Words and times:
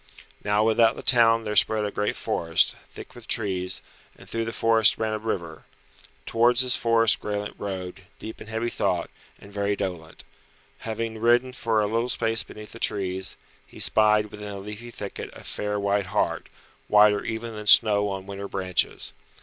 Now 0.43 0.63
without 0.63 0.95
the 0.95 1.03
town 1.03 1.43
there 1.43 1.55
spread 1.55 1.85
a 1.85 1.91
great 1.91 2.15
forest, 2.15 2.75
thick 2.89 3.13
with 3.13 3.27
trees, 3.27 3.83
and 4.17 4.27
through 4.27 4.45
the 4.45 4.51
forest 4.51 4.97
ran 4.97 5.13
a 5.13 5.19
river. 5.19 5.65
Towards 6.25 6.61
this 6.61 6.75
forest 6.75 7.19
Graelent 7.21 7.53
rode, 7.59 8.01
deep 8.17 8.41
in 8.41 8.47
heavy 8.47 8.71
thought, 8.71 9.11
and 9.37 9.53
very 9.53 9.75
dolent. 9.75 10.23
Having 10.79 11.19
ridden 11.19 11.53
for 11.53 11.81
a 11.81 11.85
little 11.85 12.09
space 12.09 12.41
beneath 12.41 12.71
the 12.71 12.79
trees, 12.79 13.37
he 13.63 13.77
spied 13.77 14.31
within 14.31 14.49
a 14.49 14.57
leafy 14.57 14.89
thicket 14.89 15.29
a 15.33 15.43
fair 15.43 15.79
white 15.79 16.07
hart, 16.07 16.49
whiter 16.87 17.23
even 17.23 17.53
than 17.53 17.67
snow 17.67 18.07
on 18.09 18.25
winter 18.25 18.47
branches. 18.47 19.13